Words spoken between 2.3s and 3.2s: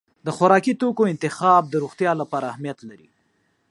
اهمیت لري.